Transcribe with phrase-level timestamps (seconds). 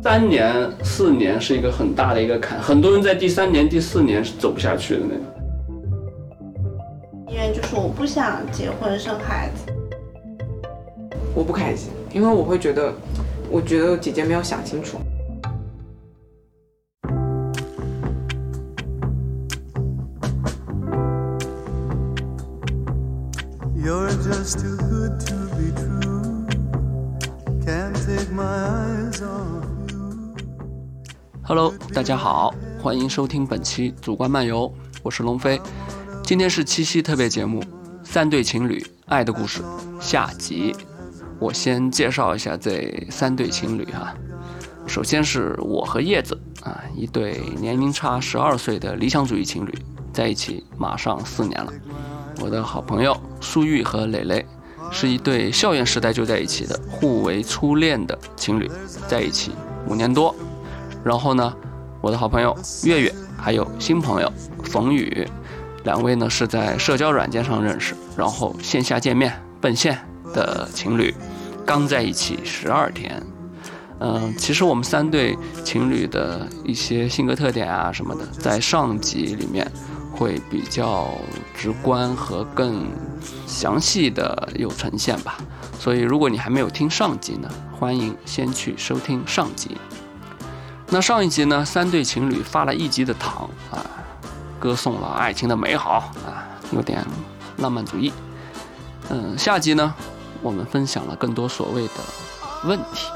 [0.00, 5.24] 三年、四年是一个很大的一个坎，很多人在第三年、第四年是走不下去的那种。
[7.26, 9.72] 因为就是我不想结婚生孩子，
[11.34, 12.92] 我不开心，因为我会觉得，
[13.50, 14.98] 我觉得姐姐没有想清楚。
[32.08, 34.72] 大家好，欢迎收听本期主观漫游，
[35.02, 35.60] 我是龙飞。
[36.22, 37.60] 今天是七夕特别节目
[38.02, 39.60] 《三对情侣爱的故事》
[40.00, 40.74] 下集。
[41.38, 44.14] 我先介绍一下这三对情侣哈。
[44.86, 49.78] 首先是我和叶子啊，一对年龄差十二岁的理想主义情侣，
[50.10, 51.70] 在一起马上四年了。
[52.40, 54.46] 我的好朋友苏玉和蕾蕾
[54.90, 58.66] 是一对校园时代就在一起的互为初恋的情侣，
[59.06, 59.52] 在一起
[59.86, 60.34] 五年多。
[61.04, 61.54] 然后呢，
[62.00, 64.32] 我的好朋友月月还有新朋友
[64.64, 65.26] 冯宇，
[65.84, 69.98] 两位呢是在社交软件上认识，然后线下见面奔现
[70.32, 71.12] 的情侣，
[71.66, 73.20] 刚在一起十二天。
[74.00, 79.68] 嗯，其实我们三对情侣的一些性格特点啊什么的，在上集里面
[80.12, 81.08] 会比较
[81.52, 82.86] 直观和更
[83.44, 85.38] 详细的有呈现吧。
[85.80, 89.76] 所以如果你还没有听上集呢，欢迎先去收听上集。
[90.90, 93.84] 那上一集呢，三对情侣发了一集的糖啊，
[94.58, 97.04] 歌颂了爱情的美好啊，有点
[97.58, 98.10] 浪漫主义。
[99.10, 99.94] 嗯，下集呢，
[100.40, 101.94] 我们分享了更多所谓的
[102.64, 103.06] 问题。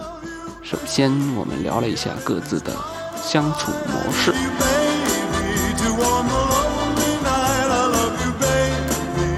[0.63, 2.73] 首先，我们聊了一下各自的
[3.17, 4.33] 相处模式。
[4.33, 9.33] Baby, to warm the lonely night, I love you, baby.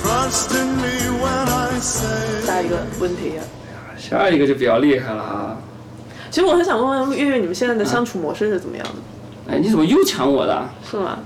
[0.00, 2.46] Trust in me when I say.
[2.46, 3.40] 下一个问题。
[3.98, 5.56] 下一个就比较厉害了啊！
[6.32, 9.52] 其实我很想问问月月，你们现在的相处模式是怎么样的？
[9.52, 10.66] 哎，你怎么又抢我的？
[10.90, 11.18] 是吗？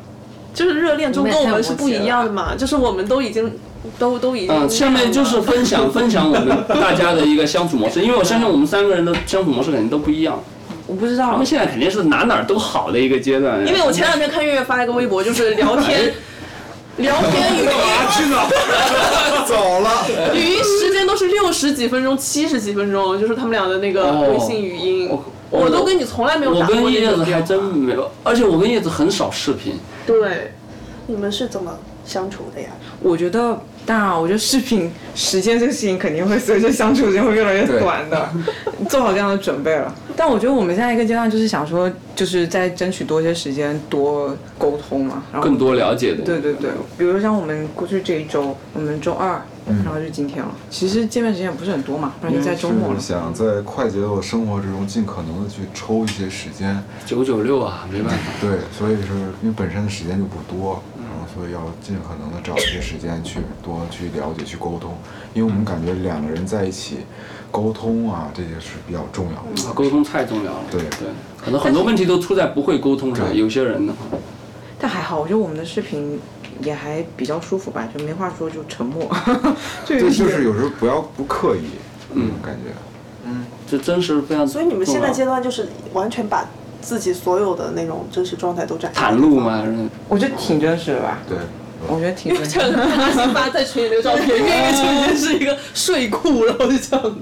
[0.53, 3.53] 就是热恋中跟我们是不一样的嘛， 就是我们都已经
[4.01, 4.51] 都都已经。
[4.51, 10.43] 嗯，下面就是分享 分享我们大家的一个相处模式，因为我相信我们三个人的相处模式肯定都不一样。
[10.89, 13.65] 我不知道他们，现在肯定是哪哪都好的一个阶段。
[13.65, 16.13] 因为我前两天看月月发了一个微博，就是聊天，
[16.99, 17.69] 聊天语音
[18.13, 18.49] 去哪？
[19.47, 20.07] 走了。
[20.35, 25.09] 语音时间都是六十几分钟、七十几分钟，就是他们俩的那个哦微信语音。
[25.11, 27.23] 我我都跟你从来没有我打过跟叶子。
[27.25, 29.79] 还真没有，而且我跟叶子很少视频。
[30.07, 30.53] 对，
[31.07, 32.69] 你们是怎么相处的呀？
[33.03, 38.31] 我觉得，当然，我觉得视频时间这个事情肯定会随着相处时间会越来越短的，
[38.89, 39.93] 做好这样的准备了。
[40.17, 46.23] 但我觉得我们现在一个阶段就是想说，就是在争取多些时间，多沟通嘛，然后更多了解的。
[46.25, 49.43] 对对对，比如像我们过去这一周，我们周二，
[49.85, 50.51] 然后就今天了。
[50.71, 52.99] 其实见面时间也不是很多嘛，不然就在周末。
[52.99, 56.83] 想在快节奏的生活之中，尽可能的去抽一些时间。
[57.05, 58.33] 九九六啊，没办法。
[58.41, 59.13] 对，所以是
[59.43, 60.83] 因为本身的时间就不多，
[61.37, 64.97] 所以要尽可能的找一些时间去多去了解、去沟通。
[65.35, 67.01] 因为我们感觉两个人在一起
[67.53, 69.73] 沟通啊，这些是比较重要的。
[69.75, 70.61] 沟通太重要了。
[70.71, 73.35] 对对，可能很多问题都出在不会沟通上。
[73.35, 73.95] 有些人呢，
[74.79, 76.19] 但还好，我觉得我们的视频
[76.63, 79.07] 也还比较舒服吧，就没话说就沉默，
[79.87, 81.69] 对，就是有时候不要不刻意，
[82.15, 82.73] 嗯感觉。
[83.29, 84.47] 嗯这真是非常。
[84.47, 86.49] 所以你们现在阶段就是完全把
[86.87, 89.65] 自己所有的那种真实状态都展现袒露吗？
[90.09, 91.19] 我觉得挺真实的吧。
[91.29, 91.37] 对，
[91.89, 93.35] 我觉得挺真实的。
[93.35, 97.17] 发在群里那个照片，月月就已经是一个睡裤，然后就这样，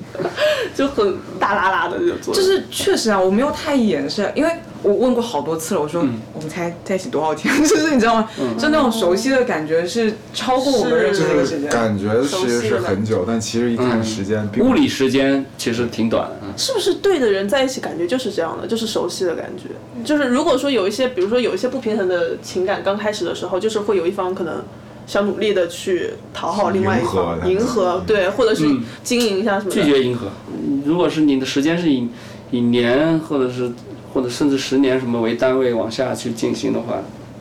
[0.74, 2.34] 就很大拉拉的就做。
[2.34, 4.50] 就是确实啊，我没有太掩饰，因为
[4.82, 8.28] 我问过好多次了，我说、嗯我们才在一起多少天，就是你知道吗？
[8.58, 11.70] 就那种熟悉的感觉是超过我们认识就这个时间。
[11.70, 16.43] 感觉其实是很久，但其实一看时间物理时间其实挺短的。
[16.56, 19.70] 是不是对的人在一起，感觉就是这样的，就是熟悉的感觉。
[20.04, 24.62] 就是如果说有一些，比如说有一些不平衡的情感，刚开始的时候，就是会有一方可能
[25.06, 29.76] 想努力的去讨好另外一方，迎合，对，或者是嗯经营一下什么的。
[29.76, 30.28] 拒绝迎合。
[30.48, 32.08] 嗯如果是你的时间是以
[32.50, 33.72] 以年或者是
[34.12, 36.98] 或者甚至十年什么为单位往下去进行的话，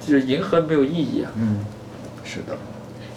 [0.08, 1.32] 就是迎合没有意义啊。
[1.38, 1.66] 嗯，
[2.24, 2.58] 是的。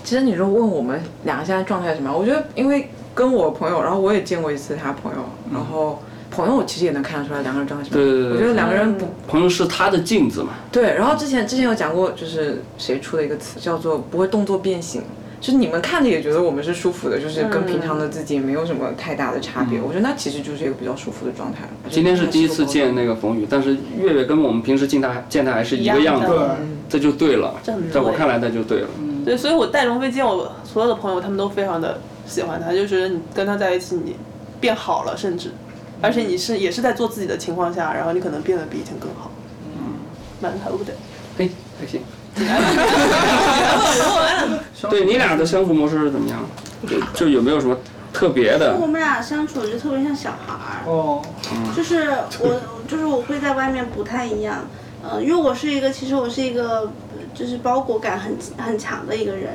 [0.03, 5.19] 其实你说问我们两个现在状态是什么样，我觉得因为跟我朋友，然后我也见过一次他朋友，
[5.51, 8.05] 然后朋友其实也能看得出来两个人状态是什么。
[8.05, 15.03] 对对对对我觉得两个人不朋友是他的镜子嘛，对，然后之前之前有讲过，就是谁出的一个词叫做不会动作变形，
[15.41, 19.81] 就是你们看着也觉得我们是舒服的，就是跟平常的自己没有什么太大的差别。
[19.81, 21.71] 我觉得那其实就是一个比较舒服的状态了。
[21.89, 26.29] 今天是第一次见那个冯宇，但是月月跟我们平时见他见他还是一个样子
[26.87, 27.55] 这就对了
[27.91, 28.89] 在我看来，那就对了。
[29.25, 34.17] 对，所以我带龙飞见我所有的朋友，他们都非常的喜欢他，就觉得你跟他在一起，你
[34.61, 35.50] 变好了，甚至
[36.02, 39.31] 而且你是也是在做自己的情况下，然后你可能变得比以前更好。
[39.76, 39.94] 嗯，
[40.40, 40.93] 蛮好的。
[41.38, 41.50] 嘿，
[41.81, 42.02] 还行。
[44.90, 46.38] 对你俩的相处模式是怎么样？
[46.87, 47.75] 就就有没有什么
[48.12, 48.87] 特别的我？
[48.87, 51.23] 们俩相处就特别像小孩儿，哦，
[51.75, 54.67] 就是我，就是我会在外面不太一样，
[55.02, 56.90] 嗯、因为我是一个，其实我是一个，呃
[57.34, 59.55] 就是包裹感很很强的一个人，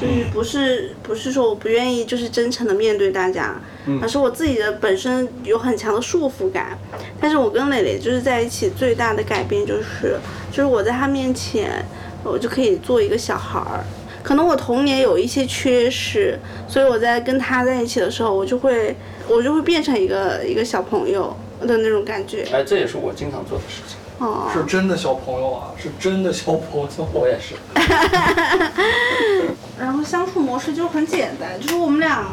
[0.00, 3.60] 就是不是不是说我不愿意就是真诚的面对大家，
[4.00, 6.78] 而是我自己的本身有很强的束缚感。
[7.20, 10.16] 但是我跟磊磊就是在一起最大的改变就是，
[10.52, 11.84] 就是我在他面前，
[12.22, 13.84] 我就可以做一个小孩儿。
[14.22, 18.94] 可能我童年有一些缺失，所以我在跟他在一起的时候，我就会
[19.26, 22.46] 我就会变成一个一个小朋友的那种感觉。
[22.52, 23.97] 哎，这也是我经常做的事情。
[24.18, 26.88] 哦，是真的小朋友啊，是真的小朋友。
[27.12, 27.54] 我也是。
[29.78, 32.24] 然后相处模式就很简单，就是我们俩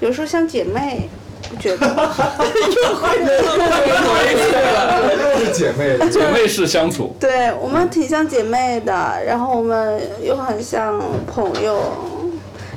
[0.00, 1.08] 有时候像姐妹，
[1.50, 1.86] 我觉得
[5.38, 7.14] 又 是姐妹，姐妹式相处。
[7.18, 8.92] 对我们挺像姐妹的，
[9.26, 11.80] 然后我们又很像朋友，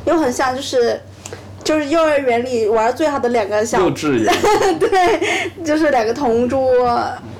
[0.05, 0.99] 又很像就是
[1.69, 4.33] 就是幼儿园里玩最好的两个小幼稚园，
[4.79, 6.75] 对，就是两个同桌，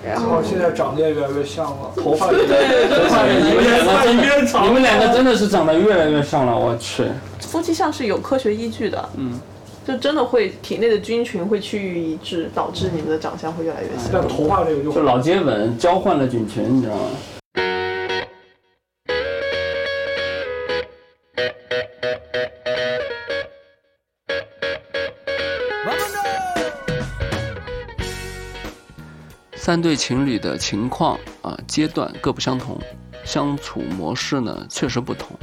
[0.05, 7.05] 然后哦，现在长得也越来越像了，头发也头发也你们两个真越长，你们两个真的是长得越来越像了，我去。
[7.39, 9.39] 夫妻相是有科学依据的，嗯，
[9.83, 14.11] 就真的会体内的菌群会趋于一致，导致你们的长相会越来越像。
[14.13, 17.01] 但头发这个就就老接吻，交换了菌群，你知道吗？
[29.79, 32.77] 三对情侣的情况啊阶段各不相同，
[33.23, 35.39] 相处模式呢确实不同。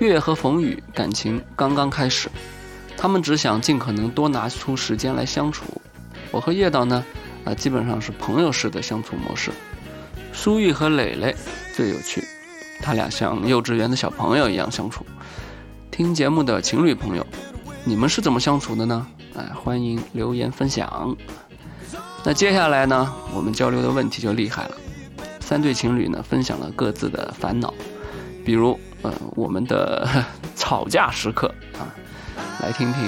[0.00, 2.28] 月和冯宇感情刚刚开始，
[2.96, 5.66] 他们只想尽可能多拿出时间来相处。
[6.32, 7.04] 我和叶导呢，
[7.44, 9.52] 啊，基本上是朋友式的相处模式。
[10.32, 11.32] 舒玉和磊磊
[11.76, 12.24] 最有趣，
[12.80, 15.06] 他俩像幼稚园的小朋友一样相处。
[15.92, 17.24] 听节目的情侣朋友，
[17.84, 19.06] 你们是怎么相处的呢？
[19.36, 21.16] 哎，欢迎留言分享。
[22.30, 24.76] 那接下来呢，我们交流的问题就厉害了。
[25.40, 27.74] 三对情侣呢，分享了各自的烦恼，
[28.44, 30.08] 比如，呃，我们的
[30.54, 31.90] 吵架时刻啊，
[32.62, 33.02] 来听听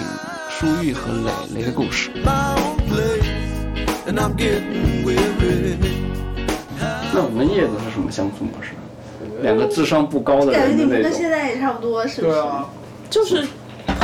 [0.51, 2.11] 舒玉和磊磊的故事。
[7.15, 8.73] 那我们叶子是什么相处模式？
[9.41, 11.31] 两个智商不高的感觉人那你们跟现。
[11.31, 12.33] 在也差不多，是不是？
[12.33, 12.69] 对啊，
[13.09, 13.47] 就是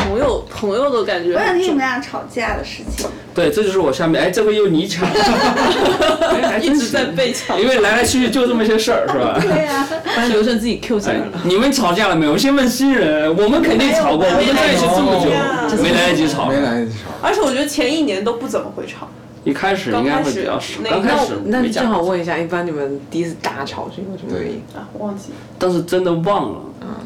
[0.05, 3.09] 朋友朋友的感觉我想听你们俩吵架的事情。
[3.35, 5.07] 对，这就是我下面，哎，这回又你抢，
[6.61, 7.61] 一直在被抢。
[7.61, 9.39] 因为来来去去就这么些事儿，是吧？
[9.41, 9.87] 对呀、
[10.17, 12.37] 把刘胜自己 Q 起来哎了。，你们吵架了没有？
[12.37, 15.31] 先问新人，我们肯定吵过，我们在一起这么久，
[15.83, 16.57] 没来得及吵没。
[16.57, 17.11] 来得及吵。
[17.23, 19.09] 而且我觉得前一年都不怎么会吵，
[19.45, 24.63] 一开始应该会比较少，刚刚开始开始那正好问一下，一般你们第一次大吵是因为什么原因？
[24.75, 25.31] 啊，忘记。
[25.59, 26.59] 但是真的忘了。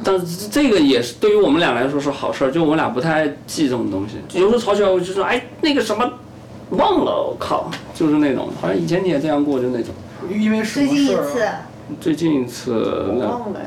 [0.04, 4.16] 但是这个也是对于我们俩来说是好事儿，就我们俩不太记这种东西。
[4.38, 6.12] 有时候吵起来我就说，哎，那个什么，
[6.70, 9.94] 忘了，我靠，就是那种，好像以前你也这样过，就那种。
[10.30, 11.60] 因为什最近一么事儿次啊？，
[12.00, 12.72] 最近一次
[13.08, 13.60] 我那，忘了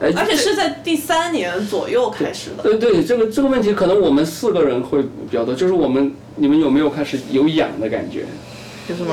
[0.00, 2.62] 哎，哎，而且是在第三年左右开始的。
[2.62, 8.24] 对对，这个这个问题可能我们四个人会比较多，就是我们你们有没有开始有痒的感觉？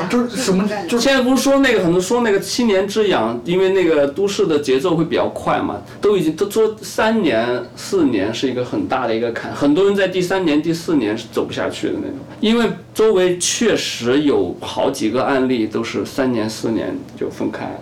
[0.09, 17.79] 就是什么感觉就是现在不是说那个很多说那个七年之痒，因为那个都市的节奏会比较快嘛，都已经都说三年四年是一个很大的一个坎，很多人在第三年第四年是走不下去的那种，因为周围确实有好几个案例都是三年四年就分开，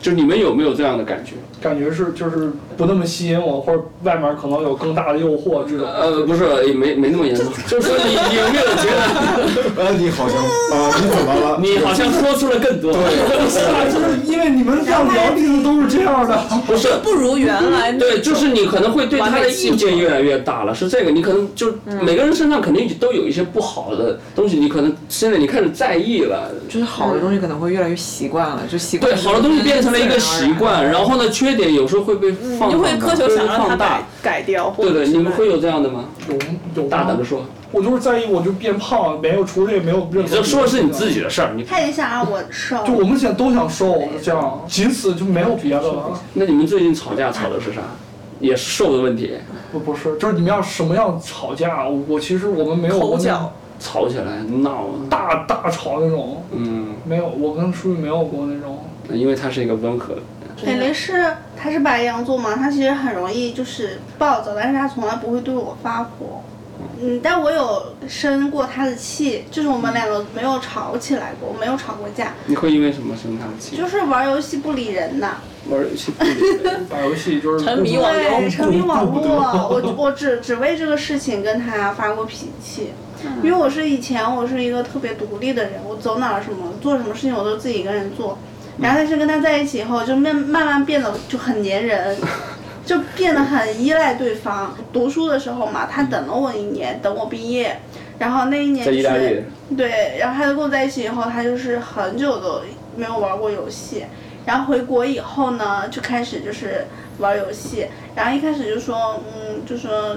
[0.00, 1.32] 就你们有没有这样的感觉？
[1.60, 5.86] 感觉是就是不那么吸引我，或者外面可能有更大的诱惑这种。
[5.86, 9.02] 呃，不是，也没没那么严重，就 是说你你有没有觉得
[9.84, 11.58] 呃，你好像啊，你怎么了？
[11.60, 12.92] 你好像说出了更多？
[13.48, 16.38] 是啊，就是因为你们要聊例子都是这样的。
[16.66, 34.40] 不是，不如原来对，就是你可能会对他的意见越来越大了，是这个，你可能就每个人身上肯定都有一些不好的东西，你可能现在你开始在意了，就是好的东西可能会越来越习惯了，就习惯对，好的东西变成了一个习惯，然后呢，缺点有时候会被放你就会苛求想让它放大改。
[34.40, 36.04] 改掉，或对对，者你们会有这样的吗？
[36.28, 40.28] 有有大胆的说，我就是在意，我就变胖，没有除了也没有任何。
[40.28, 42.84] 你这说的是你自己的事儿，你他也想让我瘦。
[42.84, 46.20] 就我们现在都想瘦，这样仅此就没有别的了。
[46.34, 47.80] 那你们最近吵架吵的是啥？
[48.40, 49.34] 也是瘦的问题，
[49.70, 58.78] 不不是，就是你们要什么样吵架，我我其实我们没有过那口角吵起来闹，大大吵那种，嗯，没有，我跟舒玉没有过那种。
[59.12, 60.14] 因为他是一个温和
[60.66, 66.42] 的，磊磊是他是白羊座嘛，他其实很容易就是暴躁，但是他从来不会对我发火。
[67.00, 73.76] 嗯，但我有生过他的气，就是我们两个没有吵起来过，没有吵过架，你会因为什么生他的气？
[73.76, 75.36] 就是玩游戏不理人呐。
[75.68, 76.30] 玩游戏不理
[76.62, 78.40] 人， 玩游戏就是沉迷网络。
[78.40, 79.22] 对，沉迷网络，
[79.68, 82.92] 我我只只为这个事情跟他发过脾气，
[83.44, 88.36] 因为我是以前我是一个特别独立的人，我走哪儿什么做什么事情我都自己一个人做，
[88.82, 92.16] 然后但是跟他在一起以后，就慢慢慢变得就很粘人。
[92.84, 94.76] 就变得很依赖对方。
[94.92, 97.78] 读书的时候嘛，他等了我一年，等我毕业，
[98.18, 99.44] 然后那一年在意大利是，
[99.76, 102.60] 对，然后他就跟我在一起以后，他就是很久都
[102.96, 104.04] 没有玩过游戏，
[104.44, 106.84] 然后回国以后呢，就开始就是
[107.18, 107.86] 玩游戏，
[108.16, 110.16] 然后一开始就说，嗯，就说。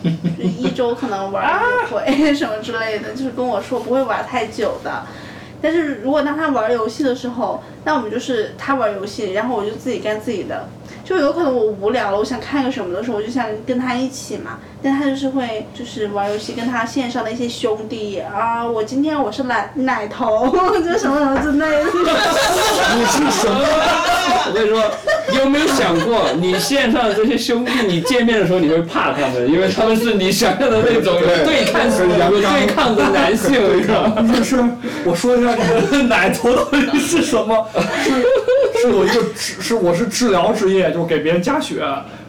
[0.38, 5.02] 就一周可能玩一回 什么之类的，就是跟我说不会玩太久的。
[5.60, 10.68] 但是如果当他玩游戏的时候，那我们就是他玩游戏，然后我就自己干自己的。
[11.08, 14.58] 就有可能我无聊了，我想看个什么的时候，我就想跟他一起嘛。
[14.82, 21.84] 但他就是会就是玩游戏，跟他线上的一些兄弟啊，我今天我是奶奶头， 就什么什么之类的。
[22.94, 23.58] 你是什么？
[24.46, 24.82] 我跟你说，
[25.32, 34.30] 你有没有想过，你线上的这些兄弟，你见面的时候你会怕他们，因为他们是你想象的那种 有对抗性、有对抗的男性，你知道吗？
[34.36, 34.62] 就是
[35.04, 35.56] 我说一下
[35.90, 37.66] 这个奶头到底是什么？
[38.04, 38.10] 是
[38.80, 41.84] 是我一个治是我是治疗职业，就是给别人加血，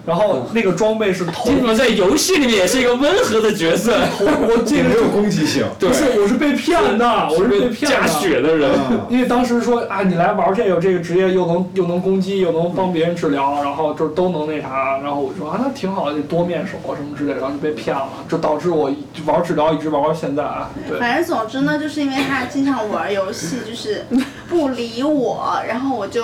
[0.09, 3.93] 然后那个装备是头你怎么在游戏里面也是一个温和的角色？
[4.19, 5.63] 我我这个也没有攻击性。
[5.77, 7.95] 不是我是被骗的，我是被骗的。
[7.95, 8.71] 加血的人，
[9.07, 20.71] 因为当时说啊，你来玩这个这个职业又能又能攻击，又能帮别人治疗，然后就都能那啥，然后我说啊，那挺好的，多面手什么之类的，然后就被骗了，就导致我就玩治疗一直玩到现在啊。
[20.89, 24.03] 对，反正总之呢，就是因为他经常玩游戏，就是
[24.49, 26.23] 不理我，然后我就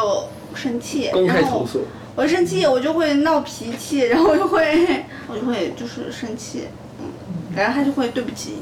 [0.55, 1.85] 生气，公开然后投诉。
[2.15, 6.63] 我生气，我就会闹脾气，然后我就会， 我就会就是生气，
[6.99, 7.05] 嗯，
[7.55, 8.59] 然后他就会对不起。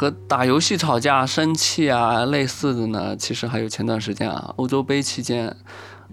[0.00, 5.46] 和打游戏吵架、生气啊类似的呢，其实还有前段时间啊，欧洲杯期间，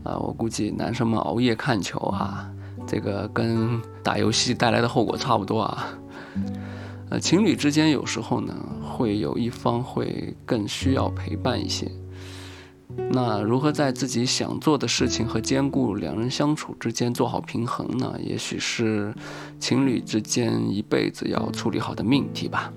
[0.03, 2.51] 啊，我估计男生们熬夜看球啊，
[2.85, 5.87] 这个跟打游戏带来的后果差不多啊。
[7.09, 8.53] 呃，情侣之间有时候呢，
[8.83, 11.89] 会有一方会更需要陪伴一些。
[13.09, 18.19] 那如何在自己想做的事情和兼顾两人相处之间做好平衡呢？
[18.21, 19.15] 也许是
[19.61, 22.69] 情侣之间一辈子要处理好的命题吧。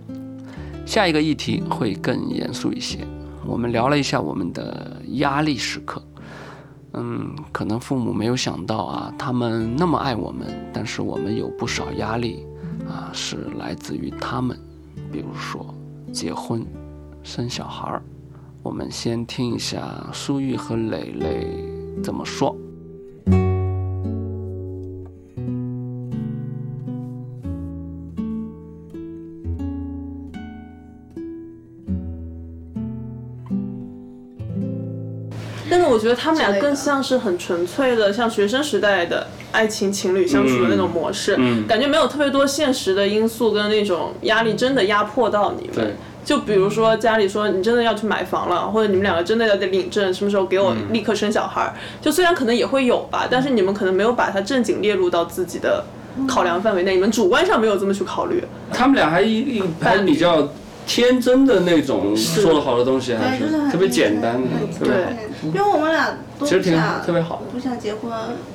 [0.90, 3.06] 下一个议题会更严肃一些，
[3.46, 6.02] 我们聊了一下我们的压力时刻。
[6.94, 12.44] 嗯，可能父母没有想到啊，他们那么爱我们，但是我们有不少压力
[12.88, 14.58] 啊，是来自于他们，
[15.12, 15.72] 比如说
[16.12, 16.66] 结婚、
[17.22, 18.02] 生小孩儿。
[18.60, 22.56] 我们先听一下苏玉和蕾蕾怎么说。
[36.00, 45.94] 觉得他们俩更像是很纯粹的，像学生时代的爱情情侣相处的那种模式，嗯感觉没有特别多现实的因素跟那种压力真的压迫到你们。
[46.22, 51.74] 就比如说家里说你真的要去买房了，或者你们两个真的要得领证，什么时候给我嗯立刻生小孩儿？
[52.00, 55.82] 就虽然可能也会有吧，但是你们可能没有把它正经列入到自己的
[56.28, 58.44] 考量范围内，你们主观上没有这么去考虑。
[58.70, 60.46] 他们俩还一一还比较
[60.90, 65.10] 天真的那种说的好的东西，还是特别简单的，很特别好。
[65.44, 68.10] 因为我们俩都其实挺不想特别好不想结婚，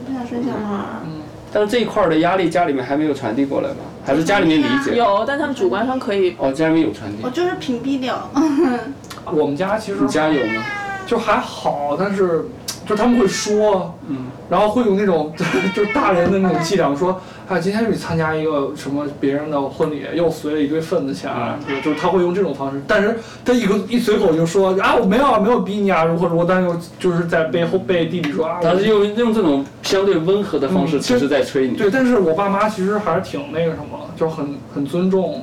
[0.06, 1.00] 不想生小孩儿。
[1.54, 3.77] 但是这一块儿的压力家里面还没有传递过来吧？
[4.06, 4.98] 还是家里面理解？
[4.98, 6.36] 有，但他们主观上可以。
[6.38, 7.30] 哦，家里面有传递我。
[7.30, 8.30] 就是屏蔽掉。
[9.32, 10.62] 我们家其实你家有吗？
[11.05, 12.45] 就还好，但是
[12.85, 15.33] 就他们会说，嗯，然后会有那种
[15.74, 17.19] 就是大人的那种伎俩，说，
[17.50, 21.31] 哎，今天去参加一个什么别人的婚礼，又随了一堆份子钱，
[21.67, 31.75] 就就是他会用这种方式，但是他一个一随口就说啊，我没有啊，没有逼你啊，如何如何，但是又就是在背后背地里说啊，我他是用用这种相对温和的方式，嗯其实在催你。
[31.75, 35.41] 对，但是我爸妈其实还是挺那个什么，就很很尊重，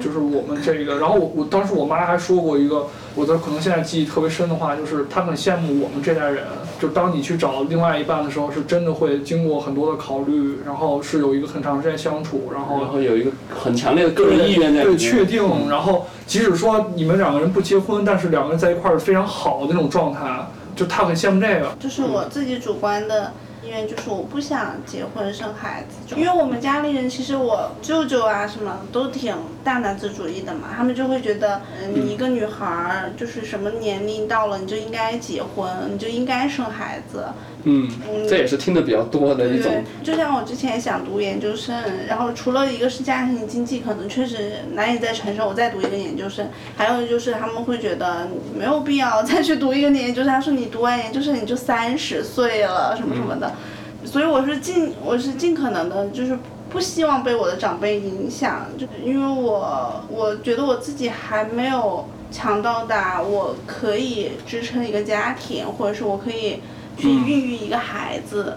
[0.00, 0.96] 就是我们这个。
[0.98, 6.44] 然后我我当时我妈还说过一个，我的可能现在记忆特别深的话，就是他很羡慕我们这代人，
[6.80, 14.74] 就当你去找另外一半的时候，是真的会经过很多的考虑，然后是有一个很长时间相处，然后然后有一个很强烈的个人意愿。
[14.74, 15.44] 对，确定。
[15.70, 21.72] 然后即使说你们两个人不结婚，但是两个人在一块儿是非常好的那种状态，就他很羡慕这个。
[21.78, 37.24] 就是我自己主观的意愿就是我不想结婚生孩子，因为我们家里人其实我舅舅啊什么都挺大男子主义的嘛，他们就会觉得，嗯，你一个女孩儿就是什么年龄到了你就应该结婚，你就应该生孩子，
[37.64, 37.88] 嗯，
[38.28, 39.72] 这也是听的比较多的一种。
[39.72, 41.74] 对，就像我之前想读研究生，
[42.06, 53.50] 然后除了一个是家庭经济可能确实难以再承受，我再读一个研究生，还有就是他们会觉得没有必要再去读一个研究生，他说你读完研究生你就三十岁了什么什么的，
[54.04, 56.36] 所以我是尽我是尽可能的，就是
[56.74, 66.58] 不希望被我的长辈影响，就因为我我觉得我自己还没有强到达我可以支撑一个家庭，或者是我可以
[66.98, 68.56] 去孕育一个孩子。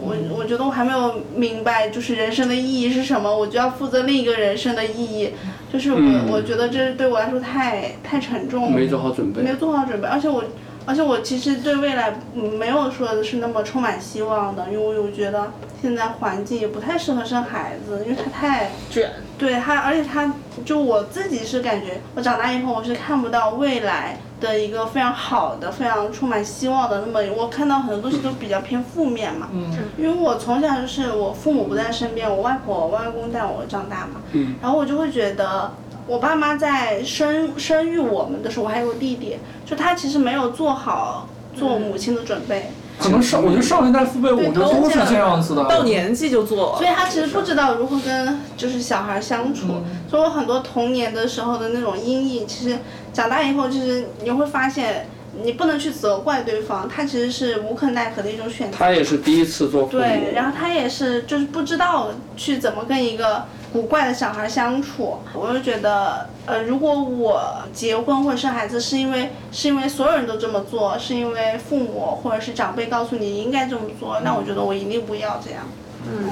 [0.00, 5.30] 我我觉得我还没有明白，就是人生的意义是什么，我就要负责另一个人生的意义，
[5.70, 6.26] 就是我、嗯。
[6.30, 9.42] 我觉得这对我来说太太沉重了，没做好准备。
[9.42, 9.54] 没。
[9.56, 10.42] 做好准备，而且我，
[10.88, 15.52] 而且我其实对未来嗯没有说的是那么充满希望的，因为我觉得
[15.82, 19.10] 现在环境也不太适合生孩子，因为它太卷。
[19.36, 20.32] 对它，而且它
[20.64, 27.04] 就我自己是感觉，我长大以后我是看不到未来的一个非常好的、非常充满希望的。
[27.04, 35.70] 那么我看到很多东西都比较偏负面嘛，嗯，因为我从小就是我父母不在身边，我外婆、我外公带我长大嘛，嗯然后我就会觉得。
[36.08, 39.36] 我爸妈在生生育我们的时候，我还有个弟弟，
[39.66, 45.64] 就他其实没有做好做母亲的准备，可能上我觉得上一代父辈，我觉得都是这样子的。
[45.64, 46.72] 到年纪就做。
[46.72, 49.66] 了所以他其实不知道如何跟就是小孩相处，
[50.08, 52.78] 所以我很多童年的时候的那种阴影，其实
[53.12, 55.06] 长大以后，其实你会发现，
[55.42, 58.78] 你不能去责怪对方，他其实是无可奈何的一种选择。
[58.78, 65.18] 他也是第一次做父母，对，然后他也是就是不知道去怎么跟一个古怪的小孩相处。
[65.34, 75.62] 我就觉得，呃，如果我结婚或者生孩子，是因为是因为所有人都这么做，是因为父母或者是长辈告诉你应该这么做，那我觉得我一定不要这样。
[76.10, 76.30] 嗯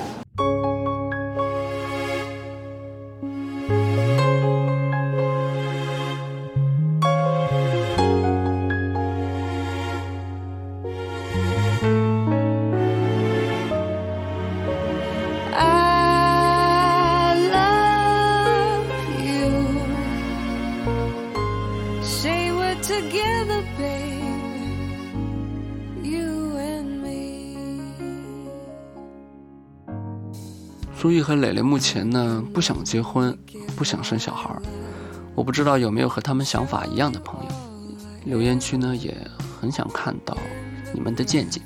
[31.27, 33.37] 和蕾蕾目前呢不想结婚，
[33.75, 34.63] 不想生小孩儿。
[35.35, 37.51] 我不知道有没有和他们想法一样的朋友，
[38.27, 39.13] 留言区呢也
[39.61, 40.39] 很想看到
[40.95, 41.61] 你们的见解。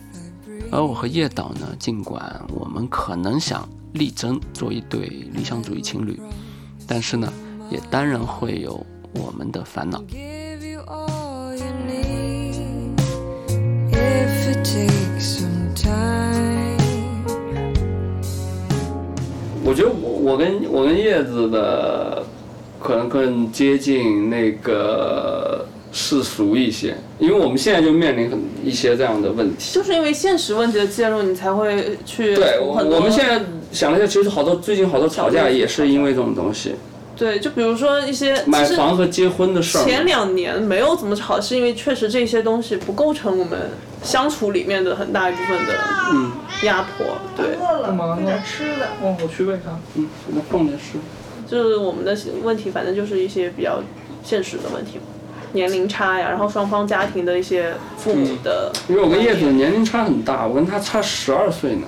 [0.73, 6.19] 而我和叶导呢，尽管我们可能想力争做一对理想主义情侣，
[6.87, 7.31] 但是呢，
[7.71, 10.03] 也当然会有我们的烦恼。
[20.31, 22.25] 我我跟我跟叶子的
[22.79, 29.75] 可能更接近那个世俗一些，因为我们现在就面临很一些这样的问题。
[29.75, 36.77] 就是因为现实问题的介入，你才会去对，我我们现在想了一下，其实好多最近好多吵架也是因为这种东西，
[37.17, 39.85] 对，就比如说一些买房和结婚的事儿。
[39.85, 43.59] 前两年没有怎么吵，是因为确实这些东西不构成我们
[44.03, 45.75] 相处里面的很大一部分的
[46.13, 46.31] 嗯
[46.63, 47.07] 压迫。
[47.37, 48.87] 对，饿了，干嘛呢有点吃的。
[49.03, 49.79] 哦，我去喂它。
[49.97, 50.99] 嗯，那放点吃。
[51.47, 53.83] 就是我们的问题，反正就是一些比较
[54.23, 55.01] 现实的问题，
[55.53, 61.87] 年龄差呀，然后双方家庭的一些父母的，因为我跟叶子年龄差很大，我跟他差十二岁呢。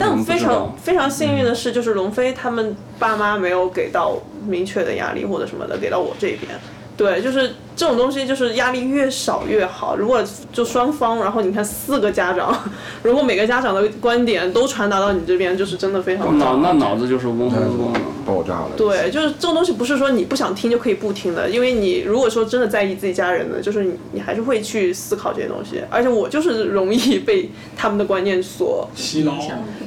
[0.00, 0.74] 但非常。
[0.76, 6.58] 非常幸运的是，就是龙飞他们爸妈没有给到明确的压力或者什么的给到我这边。
[6.96, 9.96] 对，就是这种东西，就是压力越少越好。
[9.96, 10.20] 如果
[10.52, 12.52] 就双方，然后你看四个家长，
[13.04, 16.56] 如果每个家长的观点都传达到你这边，就是真的非常脑。
[16.56, 18.00] 那脑子就是嗡嗡嗡了。
[18.26, 18.70] 爆炸了。
[18.76, 25.80] 对，就是这种东西不是说你不想听就可以不听的，因为你如果说真的在意自己家人的，就是你你还是会去思考这些东西。
[25.88, 29.38] 而且我就是容易被他们的观念所洗脑。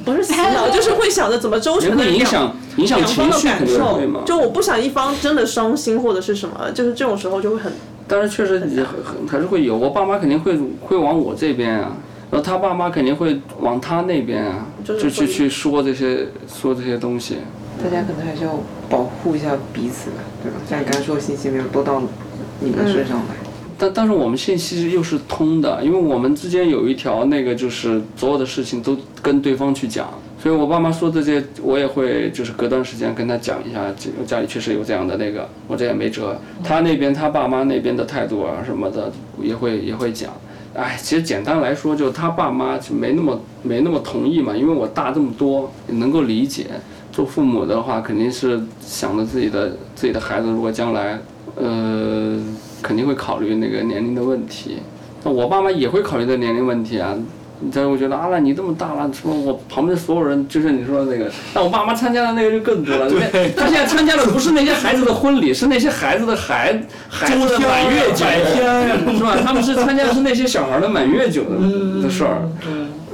[0.04, 4.00] 不是洗脑， 就是会想着怎么周全的会影响影响两方的情绪，感受。。
[4.24, 7.72] 就我不想一方真的伤心或者是什么，就是这种时候就会很
[8.12, 8.84] 但是确实也
[9.26, 11.96] 还是会有，我爸妈肯定会会往我这边啊，
[12.30, 17.36] 然后他爸妈肯定会往他那边啊，就去去说这些说这些东西。
[17.82, 20.58] 大家可能还是要保护一下彼此吧，对吧？
[20.68, 22.02] 像你刚才说，信息没有多到
[22.60, 23.34] 你们身上来。
[23.78, 30.10] 但但是我们信息又是通的，因为我们之间有一条那个就是所有的事情都跟对方去讲，
[30.42, 36.36] 所以我爸妈说这些我也会就是隔段时间跟他讲一下，这家里确实有这样的那个，我这也没辙。
[36.64, 40.32] 他那边他爸妈那边的态度啊什么的也会也会讲，
[40.74, 46.66] 哎，其实简单来说，就他爸妈就没那么没那么同意嘛，因为我大这么多，也能够理解。
[47.12, 51.20] 做父母的话，肯定是想着自己的自己的孩子，如果将来，
[51.54, 52.36] 呃，
[52.82, 54.78] 肯定会考虑那个年龄的问题。
[55.22, 57.14] 那我爸妈也会考虑这年龄问题啊。
[57.72, 63.10] 但是我觉得啊，那你这么大了，什么我旁边所有人，就是你说的那个，那我爸妈参加的那个就更多了。
[63.10, 68.24] 对，他现在参加的不是那些孩子的婚礼，是那些孩子的孩孩子的满月酒，
[69.16, 69.36] 是吧？
[69.44, 72.42] 他们是参加的是那些小孩的满月酒的的事儿。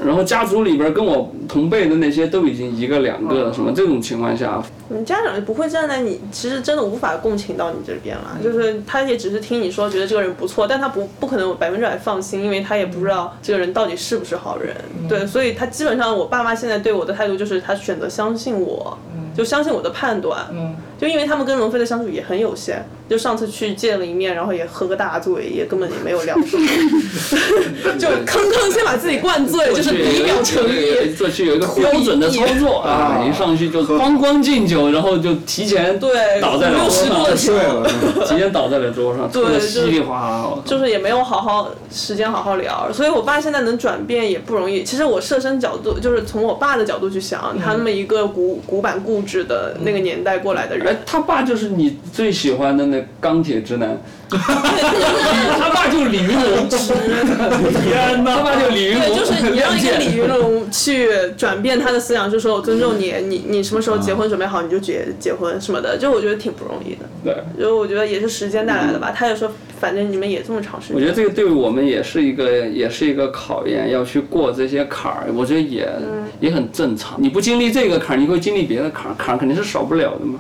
[0.05, 8.39] 然后家族里边跟我同辈的那些都已经一个两个了，什么这种情况下，你家长就不会站在你，其实真的无法共情到你这边了。
[8.43, 14.75] 就是他也只是听你说，觉得这个人不错，但他不不可能百分之百放心，因为他也不知道这个人到底是不是好人。
[15.09, 18.97] 对，所以他基本上我爸妈现在对我的态度就是，他选择相信我，
[19.37, 20.47] 就相信我的判断。
[20.53, 26.67] 嗯，就因为他们跟龙飞的相处也很有限，就上次去见了一面，然后也喝个大醉，也根本也没有聊什么，
[27.99, 31.15] 就吭吭先把自己灌醉，就是以表诚意。
[31.17, 40.49] 做去有一个标准的操作啊，一上去就咣咣敬酒，然后就提前对，倒在了桌上，提前倒在了桌上，对稀里哗啦。
[40.65, 44.85] 就是也没有好好时间好好聊，所以我爸现在能转变也不容易。
[44.85, 67.01] 其实我设身角度，就是从我爸的角度去想，他那么一个古古板固执的那个年代过来的人，哎，他爸就是你最喜欢的那钢铁直男， 他爸就是李云龙，天哪，他爸就是李云龙，对，就是你让一个李云龙去转变他的思想，就说我尊重你，你你什么时候结婚准备好你就结结婚什么的，就我觉得挺不容易的。
[67.23, 67.37] 对。
[67.63, 69.13] 就我觉得也是时间带来的吧。
[69.15, 70.97] 他也说，反正你们也这么长时间。
[70.97, 75.27] 我觉得这个对我们也是一个，也是一个考验，要去过这些坎儿。
[75.35, 75.87] 我觉得也、
[76.41, 77.19] 也很正常。
[77.21, 80.39] 你不经历这个坎儿，你会经历别的坎儿，坎儿肯定是少不了的嘛。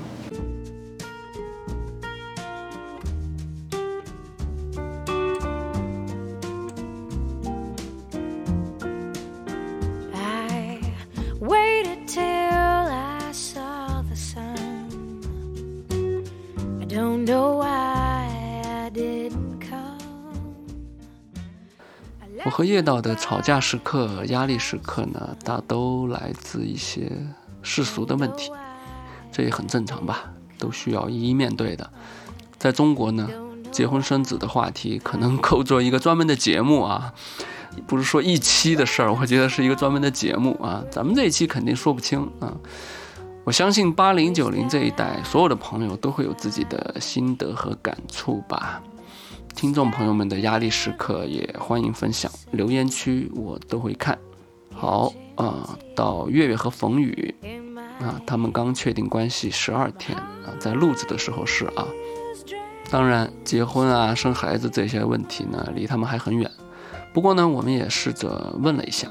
[22.79, 27.11] 遇到的吵架时刻、压力时刻呢，大都来自一些
[27.61, 28.53] 世俗的问题，
[29.33, 31.91] 这也很正常吧，都需要一一面对的。
[32.57, 33.29] 在中国呢，
[33.73, 37.12] 结婚生子的话题可能 够做一个专门的节目啊，
[37.88, 40.85] 不是说一期的事儿，我觉得是一个专门的节目啊。
[40.88, 42.55] 咱们这一期肯定说不清啊。
[43.43, 48.81] 我相信八零九零这一代所有的朋友都会有自己的心得和感触吧。
[49.59, 54.16] 听众朋友们的压力时刻也欢迎分享，留言区我都会看。
[54.73, 57.35] 好啊、到月月和冯宇
[57.99, 61.88] 啊，他们刚确定关系十二天啊，在路子的时候是啊。
[62.88, 66.49] 当然，结婚啊、生孩子这些问题呢，离他们还很远。
[67.12, 69.09] 不过呢，我们也试着问了一下，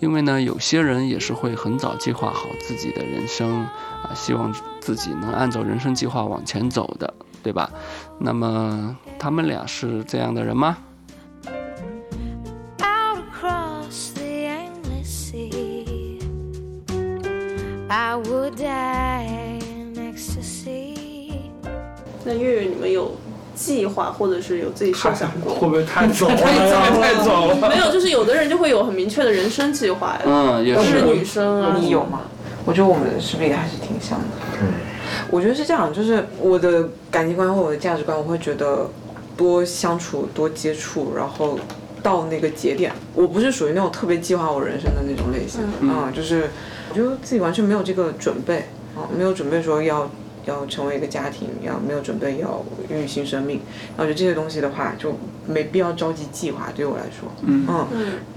[0.00, 3.60] 因为呢，有些人也是会很早计划好自己的人生
[4.02, 7.68] 啊，希望自己能按照人生计划往前走的，对吧？
[8.18, 10.76] 那么他们俩是这样的人吗
[12.78, 16.18] ？across the endless sea.
[17.88, 21.32] I would die in ecstasy.
[22.24, 23.16] 那月月，你们有
[23.54, 25.54] 计划或者是有自己设想过？
[25.54, 26.36] 会不会太早了？
[26.40, 30.20] 太早了太早了没有，就是有的人就会有很明确的人生计划呀。
[30.24, 31.02] 嗯，也是是。
[31.06, 32.20] 女生啊，你有吗？
[32.64, 34.24] 我觉得我们是不是也还是挺像的？
[34.60, 34.72] 嗯，
[35.30, 38.88] 我觉得是这样，就是我的感情观或我的价值观，我会觉得
[39.36, 41.58] 多相处、多接触，然后
[42.02, 46.50] 到那个节点，我不是属于那种特别计划我人生的那种类型，嗯，就是
[46.90, 48.58] 我觉得自己完全没有这个准备
[48.96, 50.08] 啊，没有准备说要
[50.44, 53.60] 要成为一个家庭，要没有准备要孕育新生命，
[53.96, 57.66] 然后我觉得这些东西的话，就没必要着急计划，对我来说，嗯。
[57.68, 57.86] 嗯，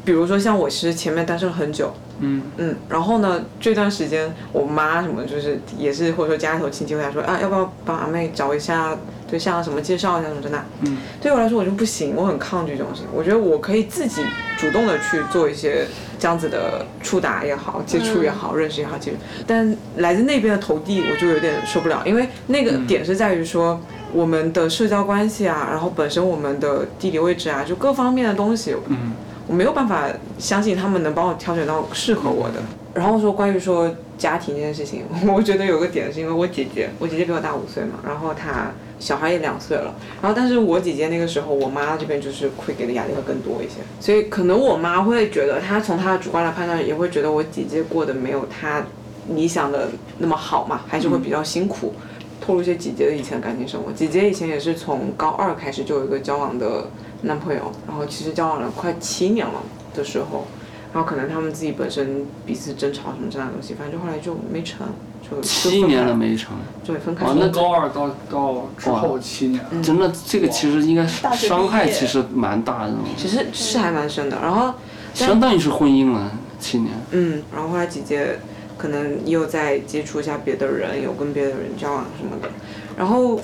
[0.04, 2.42] 比如说像我其实前面单身了很久，嗯。
[2.58, 8.98] 嗯，然后呢，这段时间我妈什么就是也是或者说家里头亲戚会来说啊，要不要帮阿妹找一下
[9.30, 10.50] 对象啊什么介绍一下什么的。
[10.50, 13.10] 那，嗯，对我来说我就不行，我很抗拒这种事情。
[13.14, 14.22] 我觉得我可以自己
[14.58, 15.88] 主动的去做一些
[16.20, 19.18] 这样子的触达也好，接触也好，认识也好，其实。
[19.46, 23.80] 但来自那边的投递我就有点受不了，因为那个点是在于说。
[24.14, 29.12] 我们的社交关系啊，然后本身我们的地理位置啊，就各方面的东西，嗯
[29.46, 30.08] 我没有办法
[30.40, 32.64] 相信他们能帮我挑选到适合我的。
[32.96, 48.84] 然后说关于说家庭这件事情， 我觉得有个点是因为我姐姐，我姐姐比我大五岁嘛，然后她小孩也两岁了，然后但是我姐姐那个时候，我妈这边就是会给的压力会更多一些，所以可能我妈会觉得，她从她的主观来判断，也会觉得我姐姐过得没有她
[49.30, 51.94] 理想的那么好嘛，还是会比较辛苦。
[52.42, 53.92] 透露一些姐姐的以前感情生活。
[53.92, 56.90] 姐姐以前也是从高二开始就有一个交往的
[57.24, 59.64] 男朋友，然后其实交往了快七年了
[59.96, 60.46] 的时候，
[60.94, 64.88] 然后可能他们自己本身彼此争吵什么这样的东西，反正就后来就没成，
[65.22, 74.74] 就就七年了，没成，对分开哇那高二到到之后七年，真的这个其实应该伤害其实蛮大的，其实是还蛮深的，然后
[75.14, 76.94] 相当于是婚姻了七年。
[77.12, 78.40] 嗯，然后后来姐姐
[78.78, 82.50] 可能也有在接触一下别的人，有跟别的人交往什么的，
[82.98, 83.40] 然后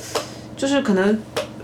[0.55, 1.19] 就是可能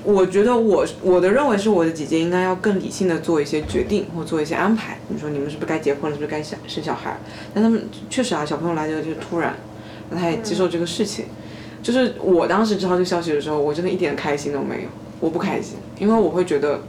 [0.07, 4.97] 我觉得我我的认为是我的姐姐应该要更理性的做一些决定或做一些安排。
[5.09, 7.19] 你说你们是不是该结婚了，是不是该生生小孩？
[7.53, 9.53] 但他们确实啊，小朋友来的就是突然，
[10.09, 11.25] 那他也接受这个事情。
[11.83, 14.89] 就是我当时知道这个消息的时候，我真的一点开心都没有，
[15.19, 16.79] 我不开心，因为我会觉得，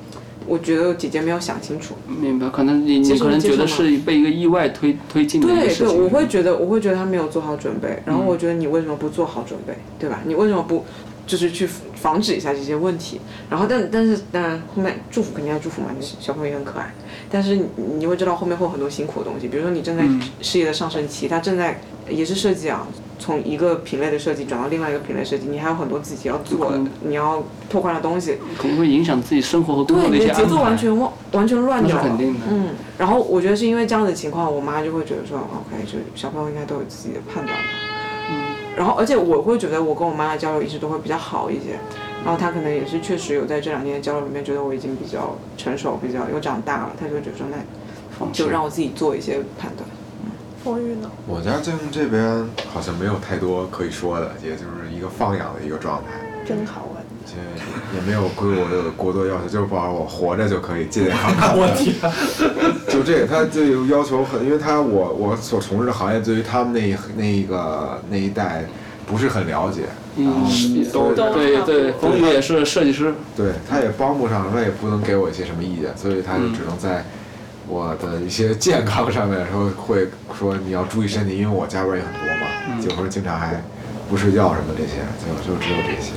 [0.47, 1.95] 我觉得姐姐没有想清楚。
[2.07, 10.21] 明白，可能你你可能觉得是被一个意外推推进的对对，我会觉得，我会觉得他没有做好准备，然后嗯我觉得你为什么不做好准备，对吧？
[10.25, 10.85] 你为什么不
[11.27, 11.69] 就是去
[12.01, 13.21] 防止一下这些问题？
[13.51, 16.93] 然后但但是当然后面祝福肯定要祝福嘛，你小朋友也很可爱，
[17.31, 17.67] 但是你
[17.99, 22.87] 你会知道后面会有很多辛苦的东西，比如说你正在嗯事业的上升期，他正在也是设计啊。
[23.21, 32.03] 从一个品类的设计转到另外一个品类设计，你还有很多自己要做的嗯，你要拓宽的东西，可能会影响自己生活和工作，的节奏完全忘完全乱掉了。
[32.05, 32.41] 肯定的。
[32.49, 37.65] 嗯，然后我觉得是因为这样的情况，我妈就会觉得说，OK，就小朋友应该都有自己的判断吧。
[38.79, 41.79] 嗯，然后而且我会觉得我跟我妈的交流一直都会比较好一些，
[42.25, 47.57] 然后她可能也是确实有在这两年的交流里面觉得我已经比较成熟，比较有长大了，她就觉得说那
[48.33, 49.89] 就让我自己做一些判断。
[50.63, 51.11] 风雨呢？
[51.27, 56.98] 我家最近这边好像没有太多可以说的，也就是一个放养的一个状态，真好啊！
[57.29, 61.61] 这也没有对我有过多要求，就是保我活着就可以健健康康的。
[61.61, 61.95] 我天，
[62.89, 68.65] 就这，他就要求很，因为他我我所从事的行业对于他们那那一个那一代
[69.07, 69.83] 不是很了解，
[70.17, 77.05] 然后嗯，都都对对，冯宇也是设计师，对他也帮不上，他也不能给我一些什么意见，所以他就只能在
[77.69, 83.63] 我的一些健康上面说会说你要注意身体，因为我加班也很多嘛，有时候经常还
[84.09, 86.13] 不睡觉什么这些，就就只有这些，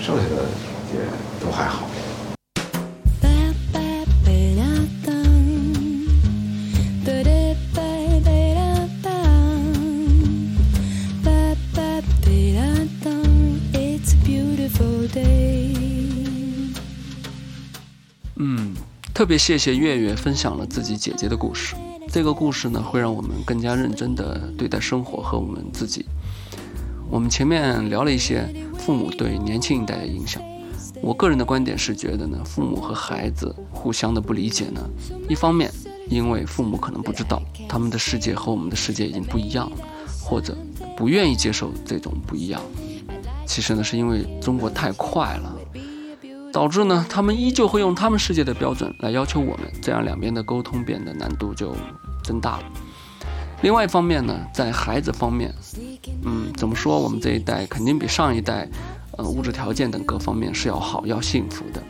[0.00, 0.44] 剩下的
[0.92, 1.00] 也
[1.44, 1.88] 都还好。
[19.14, 21.74] 特别谢谢月月分享了自己姐姐的故事。
[22.10, 26.04] 这个故事呢，会让我们更加认真地对待生活和我们自己。
[27.10, 30.42] 我们前面聊了一些父母对年轻一代的影响。
[31.02, 34.80] 我个人的观点是觉得呢，父母和孩子互相的不理解呢，
[35.28, 35.70] 一方面
[36.08, 39.76] 因为父母可能不知道他们的世界和我们的世界已经不一样了，
[40.22, 40.56] 或者
[40.96, 42.60] 不愿意接受这种不一样。
[43.46, 45.54] 其实呢，是因为中国太快了，
[46.52, 51.76] 导致呢，他们依旧会用他们世界的标准来要求我们，这样两边的沟通变得难度就
[52.22, 52.64] 增大了。
[53.64, 55.50] 另外一方面呢，在孩子方面，
[56.22, 58.68] 嗯，怎么说，我们这一代肯定比上一代，
[59.16, 61.82] 呃，物质条件等各方面是要好、要幸福的。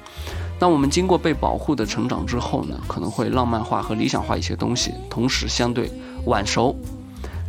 [0.60, 5.90] 那我们经过被保护的成长之后呢，可能会浪漫化和理想化一些东西，同时相对
[6.26, 6.76] 晚熟，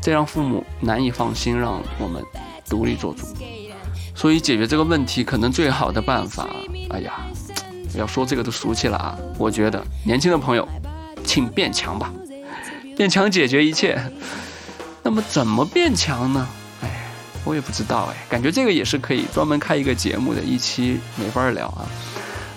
[0.01, 2.23] 这让父母难以放心让我们
[2.67, 3.27] 独立做主。
[4.15, 6.49] 所以解决这个问题，可能最好的办法，
[6.89, 7.13] 哎呀，
[7.95, 9.15] 要说这个都俗气了啊！
[9.37, 10.67] 我觉得年轻的朋友，
[11.23, 12.11] 请变强吧，
[12.95, 14.01] 变强解决一切。
[15.03, 16.47] 那么怎么变强呢？
[16.81, 16.89] 哎，
[17.43, 21.85] 我也不知道哎，感觉这个也是可以专门开一个节目的，一期没法聊啊。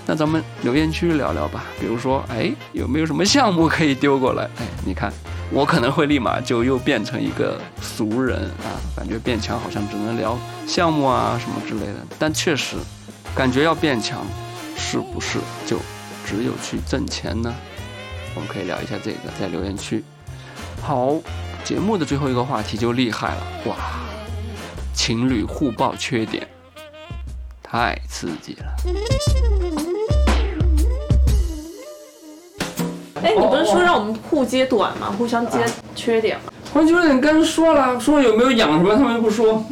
[0.07, 4.45] 那咱们留言区聊聊吧，比如说，哎，有没有什么项目可以丢过来？
[4.59, 5.13] 哎，你看，
[5.51, 12.77] 我可能会立马就又变成一个俗人啊，感觉变强好像只能聊项目啊什么之类的，但确实，
[13.35, 14.27] 感觉要变强，
[14.79, 15.79] 是不是就
[16.25, 17.55] 只有去挣钱呢？
[18.35, 20.03] 我们可以聊一下这个，在留言区。
[20.89, 21.13] 好，
[21.65, 23.77] 节目的最后一个话题就厉害了，哇，
[24.95, 26.49] 情侣互爆缺点，
[27.63, 28.65] 太刺激了。
[33.23, 35.13] 哎，你不是说让我们互揭短吗？
[35.19, 35.59] 互相揭
[35.95, 36.45] 缺点吗？
[36.73, 39.63] 黄秋点刚说了，说有没有养什么，他们又不说。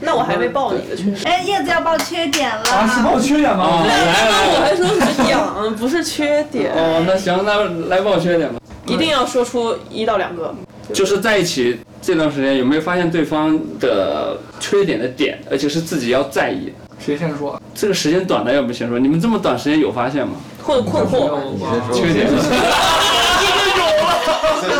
[0.00, 1.22] 那我还没报你的缺点。
[1.22, 2.64] 哎，叶子要报缺点了。
[2.72, 3.64] 啊，是报缺点吗？
[3.64, 3.96] 哦，来
[4.28, 8.58] 那我还说什么养，不是缺点，哦，那行，那来报缺点吧。
[8.86, 10.54] 一定要说出一到两个。
[10.92, 16.72] 就是在一起这段时间，有没有发现对方的缺点的点，而且是自己要在意的？
[16.98, 17.60] 谁先说？
[17.74, 20.34] 这个时间短的要不先说，你们这么短时间有发现吗？
[20.62, 22.26] 或者困惑，你先说缺点？
[22.30, 22.36] 你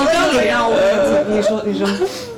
[0.06, 0.70] 这样怎样？
[0.70, 0.76] 我
[1.28, 1.88] 你说你说，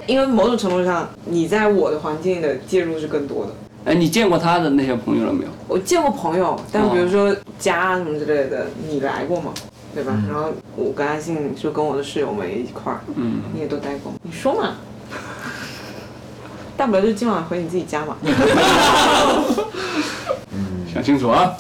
[0.07, 3.53] 因为某种程度上，你在我的环境的介入是更多的。
[3.85, 5.51] 哎，你见过他的那些朋友了没有？
[5.69, 9.53] 我见过朋友，但哦比如说家什么之类的，你来过吗？
[9.97, 10.13] 对吧？
[10.29, 14.13] 然后我跟阿信就跟我的室友们一块儿，嗯，你也都待过？
[14.23, 14.75] 你说嘛。
[16.77, 18.15] 大不了就今晚回你自己家嘛。
[20.53, 21.57] 嗯想清楚啊！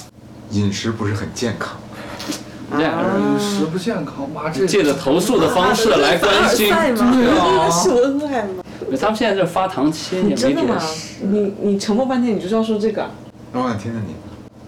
[0.50, 1.78] 饮食不是很健康。
[2.76, 6.68] 这样饮食不健康，妈这借着投诉的方式来关心。
[6.68, 8.62] 对啊这是恩爱吗？
[9.00, 11.24] 他们现在这发糖切也没真的吗别的事。？
[11.24, 13.10] 你你沉默半天，你就是要说这个啊？
[13.52, 14.14] 那我想听听你。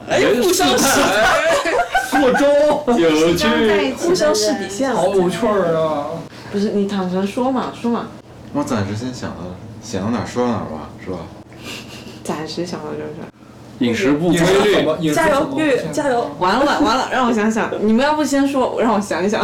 [0.08, 1.00] 哎，不相试
[2.10, 3.36] 过中有趣。
[3.36, 4.90] 起 互相试底线。
[4.90, 6.06] 好有趣儿啊！
[6.52, 8.06] 不是，你坦诚说嘛，说嘛。
[8.52, 9.36] 我暂时先想到
[9.82, 11.18] 想到哪儿说到哪儿吧，是吧？
[12.24, 13.08] 暂时想到就是。
[13.80, 16.28] 饮食不饮规律加油，月月加油！
[16.40, 19.40] 完了完了，让我想想，你们要不先说，让我想一想。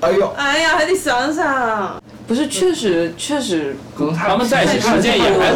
[0.00, 1.96] 哎呦，哎呀，还得想想。
[2.26, 5.54] 不是，确实确实，可能他们在一起时间也还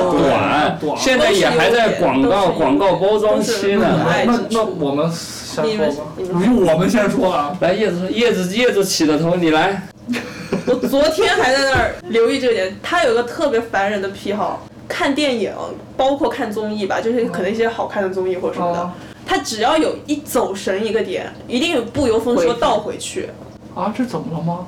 [0.81, 3.87] 短，现在也还在广告广告包装期呢。
[4.25, 4.41] 那。
[4.51, 7.57] 那我们先你们说吧，你们我们先说啊。
[7.61, 9.83] 来，叶子说，叶子叶子起的头，你来。
[10.67, 15.53] 我昨天还在那儿留意这个点，他有一个特别烦人的癖好，看电影，
[15.97, 18.91] 包括看综艺吧，就是可能一些好看的综艺或者什么的哦，
[19.27, 23.29] 他只要有一走神一个点，一定不由分说倒回去，
[23.75, 24.67] 啊，这怎么了吗？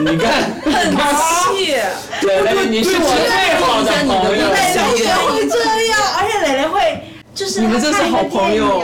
[0.00, 0.94] 你看，很
[1.54, 1.76] 气。
[2.22, 4.52] 磊磊，你是我最好的朋友。
[4.52, 5.58] 磊磊也会这
[5.88, 7.02] 样，而且磊磊会
[7.34, 8.82] 就是你们这是好朋友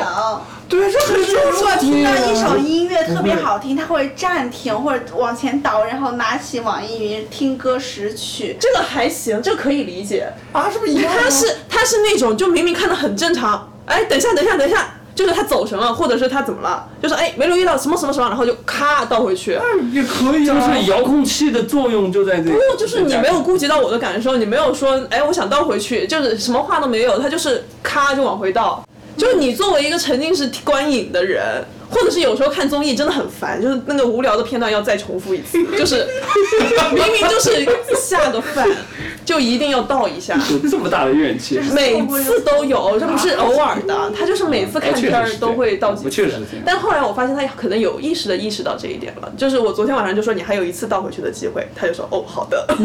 [0.71, 8.57] 对，这很就是如果听到一首音乐特别好听，他会暂停或者往前倒，然后拿起网易云听歌识曲。
[8.61, 10.33] 这个还行，这个可以理解。
[10.53, 11.21] 啊，是不是一样吗？
[11.25, 19.59] 他是他是那种就明明看的很正常，哎，等一下等一下等一下，就是他走神了，或者是他怎么了，就是哎没留意到什么什么什么，然后就咔倒回去。
[19.93, 20.73] 也可以啊就啊。
[20.73, 22.53] 是遥控器的作用就在这里。
[22.53, 28.85] 不，就是你没有顾及到我的感受，你没有说，哎，我想倒回去，就是什么话都没有，他就是咔就往回倒。
[29.21, 36.07] 就你作为一个沉浸式观影的人，或者是有时候看综艺真的很烦，就是那个无聊的片段要再重复一次， 就是
[36.92, 38.66] 明明就是下个饭，
[39.24, 40.38] 就一定要倒一下。
[40.50, 41.59] 有这么大的怨气。
[41.74, 46.31] 每次都有，这不是偶尔的，他就是每次看片儿都会倒几次。
[46.64, 52.66] 但后来我发现他可能有意识的意识到这一点了，就是我昨天晚上就说你还有一次倒回去的机会，他就说哦好的。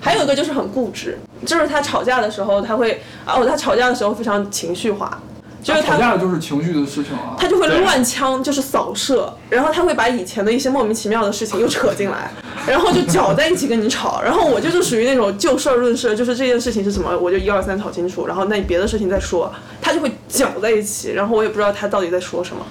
[0.00, 5.18] 还有一个就是很固执，就是他吵架的时候他会啊哦他吵架的时候非常情绪化，
[5.64, 7.34] 就是他吵架就是情绪的事情啊。
[7.36, 12.30] 他就会乱枪，就是扫射，然后他会把以前的一些莫名其妙的事情又扯进来，
[12.66, 14.20] 然后就搅在一起跟你吵。
[14.22, 19.50] 然后我就是属于那种就事论事，就是这件事情是什么，我就一二三吵清楚，然后那别的事情再说。
[19.80, 22.64] 他就会搅在一起，然后我也不知道他到底在说什么。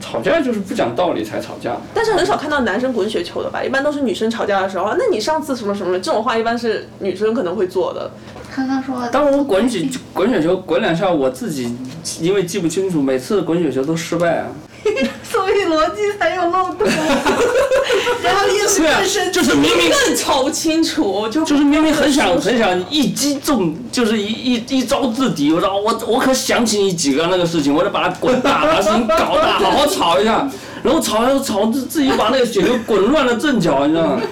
[0.00, 1.76] 吵架就是不讲道理才吵架。
[1.94, 3.62] 但是很少看到男生滚雪球的吧？
[3.62, 8.10] 一般都是女生吵架的时候，啊那你上次什么什么这种话，一般是女生可能会做的。
[8.54, 11.76] 刚刚说当我滚几滚雪球滚两下，我自己
[12.20, 14.46] 因为记不清楚，每次滚雪球都失败啊。
[15.68, 16.86] 逻辑才有漏洞，
[18.22, 25.52] 然后一直对啊更深，就是明明更吵清楚，就就是明明很想很想一击中，就是一一一招制敌。
[25.52, 30.48] 我说我我可想起你几个那个事情，我得把它滚大，把事情搞大，好好吵一下。
[30.88, 34.22] 然后吵吵吵，自自己把那个雪球滚乱了阵脚，你知道吗？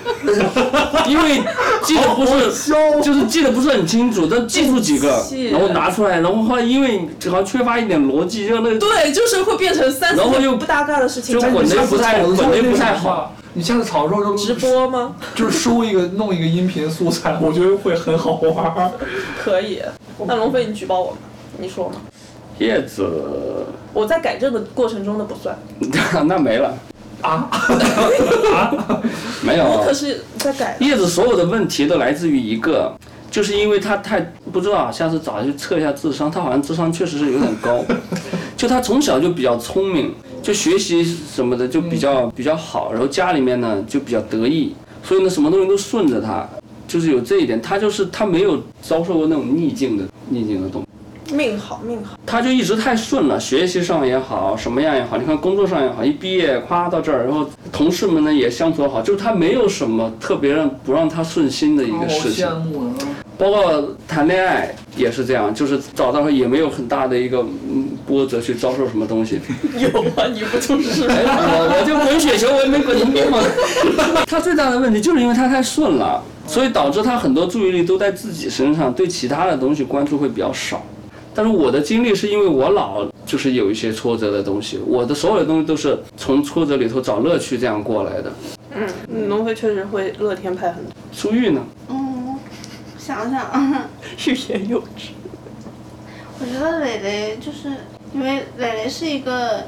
[1.07, 1.43] 因为
[1.85, 11.39] 记得不是，就是记得不是很清楚，但记住几个，然后拿出来，然后后来因为好像缺乏一点逻辑，就那个对，就是会变成三四然后又不搭嘎的事情。
[11.39, 13.35] 就滚得又不太滚的时候太好。
[13.53, 15.15] 你下次吵的时候就直播吗？
[15.35, 18.91] 就是收一个弄一个音频素材，我觉得会很好玩。
[19.39, 19.83] 可以。
[20.27, 21.19] 那龙飞，你举报我吗？
[21.59, 21.97] 你说吗？
[22.59, 23.07] 叶子，
[23.93, 25.57] 我在改正的过程中的不算，
[26.27, 26.75] 那没了。
[27.23, 27.51] 啊？
[29.43, 29.65] 没有。
[29.65, 30.77] 我可是在改。
[30.81, 32.95] 叶子所有的问题都来自于一个，
[33.31, 34.21] 就是因为他太
[34.53, 37.85] 不知道，下次找他去测一下智商，他好像智商确实是有点高，
[38.57, 46.47] 就他从小就比较聪明，就学习什么的就比较比较好，然后家里面呢就比较得意，所以呢什么东西都顺着他，
[46.87, 50.86] 就是有这一点，他就是他没有遭受过那种逆境的逆境的东西。
[51.33, 62.55] 命好命好，他就一直太顺了，学习上也好，什么样也好，你看工作上也好，一毕业夸到这儿，然后同事们呢也相处得好，就是他没有什么特别让不让他顺心的一个事情羡。
[62.55, 62.95] 慕啊！
[63.39, 69.41] 包括谈恋爱也是这样，就是找到也没有很大的一个嗯波折去遭受什么东西。
[69.77, 71.07] 有啊，你不就是？
[71.09, 73.39] 哎，我我就滚雪球，我也没滚成功嘛。
[74.27, 80.83] 他最大的问题就是因为他太顺了，所以导致他很多注意力都在自己身上，对其他的东西关注会比较少。
[81.37, 88.33] 但是我的经历是因为我老就是有一些挫折的东西，我的所有的东西都是从挫折里头找乐趣这样过来的。
[88.71, 91.61] 嗯，龙飞确实会乐天派很多，苏玉呢？
[91.91, 92.39] 嗯，
[92.97, 93.87] 想想，
[94.27, 95.11] 欲言又止。
[96.41, 97.71] 我觉得磊磊就是
[98.15, 99.65] 因为磊磊是一个，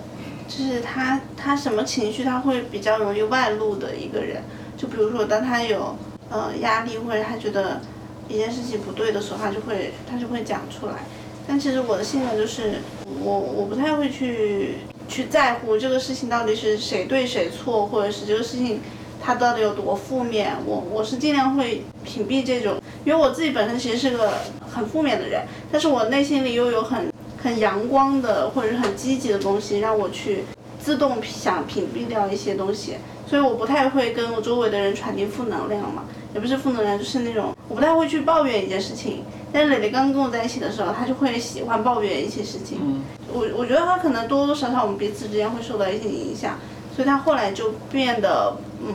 [0.48, 4.42] 就是他他什么情绪他会比较容易外露的一个人。
[4.78, 5.94] 就比如说，当他有
[6.30, 7.80] 呃压力或者他觉得
[8.26, 11.04] 一件事情不对的时候，他就会他就会讲出来。
[11.48, 12.74] 但其实我的性格就是
[13.22, 14.74] 我我不太会去
[15.08, 18.80] 去在乎这个事情到底是谁对谁错，或者是这个事情
[19.18, 20.54] 它到底有多负面。
[20.66, 24.34] 我我是尽量会屏蔽这种，因为我自己本身其实是个
[24.70, 25.42] 很负面的人，
[25.72, 27.10] 但是我内心里又有很
[27.42, 30.44] 很阳光的或者是很积极的东西，让我去
[30.80, 32.96] 自动想屏蔽掉一些东西。
[33.26, 36.04] 所以我不太会跟我周围的人传递负能量嘛，
[36.34, 39.22] 也不是负能量，就是那种我不太会去抱怨一件事情。
[39.52, 42.78] 但是磊磊刚刚跟我在一起的时候，他就会喜欢抱怨一些事情。
[42.80, 46.56] 嗯我我觉得他可能多多少少我们彼此之间会受到一些影响，
[46.96, 48.94] 所以他后来就变得嗯，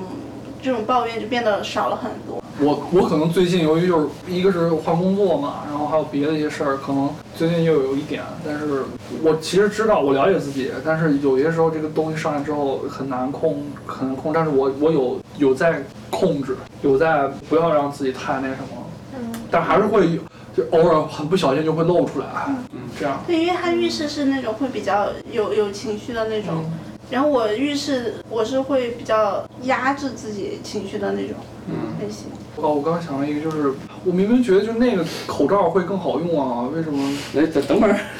[0.59, 2.42] 这种抱怨就变得少了很多。
[2.59, 8.83] 我我可能最近由于就是一个是换工作嘛，然后还有别的一些事儿，可能最近又有一点，但是
[9.23, 18.85] 我其实知道我了解自己，但是有些时候这个东西上来之后很难控，很难控，但是我我有有在控制，有在不要让自己太那什么，
[19.17, 19.31] 嗯。
[19.49, 20.21] 但还是会有
[20.55, 22.27] 就偶尔很不小心就会露出来，
[22.71, 26.71] 嗯，这样，对，因为他遇事是那种会比较有有情绪的那种，嗯
[27.13, 31.37] 然后我遇事我是会比较压制自己情绪的那种
[31.67, 31.93] 嗯。
[32.01, 32.25] 类型。
[32.57, 33.71] 哦，我刚刚想了一个，就是
[34.05, 37.01] 我明明觉得就那个口罩会更好用啊，为什么？
[37.37, 37.95] 哎，等等会儿，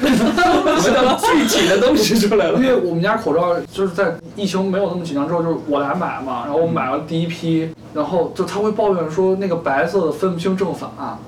[1.20, 2.62] 具体的东西出来了因。
[2.64, 11.18] 为我们家口罩就是在疫情没有那么紧张之后，就是我来买嘛，然后我买了第一批，然后就他会抱怨说那个白色的分不清正反，啊，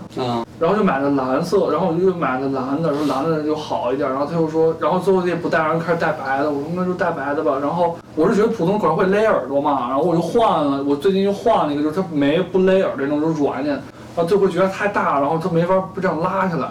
[0.58, 13.78] 然后就买了蓝色，然后我就买了蓝的，说蓝的就好一点，然后他又说，然后最后也不戴，然后开始戴白的，我说那就戴白的吧，然后我是觉得普通口罩会勒耳朵嘛，然后我就换了，我最近又换了一个，就是它没不勒耳朵那种，就是软一点，
[14.16, 16.68] 然后最后觉得太大，然后它没法不这样拉下来。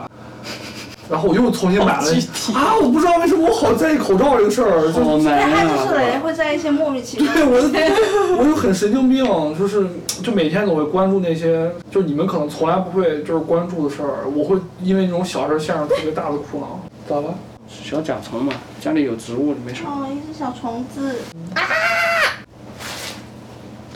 [1.08, 2.12] 然后我又重新买了
[2.56, 2.74] 啊！
[2.82, 6.20] 我不知道为什么我好在意口罩这个事儿，就好难但他就是磊磊啊！
[6.24, 7.76] 会在一些莫名其妙对，我的就
[8.42, 9.24] 我就很神经病，
[9.56, 9.86] 就是
[10.24, 16.80] 就每天总会关注那些，就你们可能从来不会就是关注的事儿，我会因为那种小事儿陷入特别大的苦恼。
[17.08, 17.36] 咋了？
[17.70, 19.84] 小甲虫嘛，家里有植物没事。
[19.86, 21.18] 哦，一只小虫子，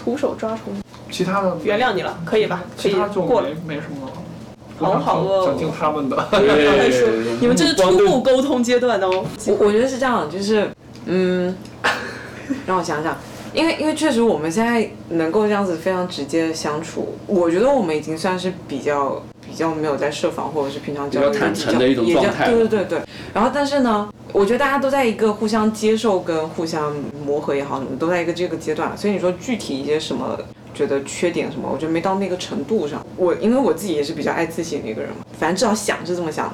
[0.09, 0.73] 徒手抓虫，
[1.11, 2.63] 其他的原谅你了，可以吧？
[2.75, 3.75] 可以其他就过了没。
[3.75, 4.13] 没什么了。
[4.79, 6.17] 好好饿哦想听他们的。
[6.31, 7.07] 再说，
[7.39, 9.23] 你们这是初步沟通阶段哦。
[9.45, 10.67] 我我觉得是这样，就是
[11.05, 11.55] 嗯，
[12.65, 13.15] 让我想想，
[13.53, 23.01] 因为因为确实我们现在能够这样子非常直接的相处，我觉得我们已经算是比较比较没有在设防，或者是平常交流比较坦诚的一种也叫状态对对对对。
[23.33, 30.37] 然后但是呢，我觉得大家都在一个互相接受跟互相磨合也好，什么都在一个这个阶段，所以你说具体一些什么。
[30.71, 33.05] 觉得缺点什么，我觉得没到那个程度上。
[33.17, 36.53] 我因为我自己也是比较爱自省的一个人嘛，反正至少想是这么想的。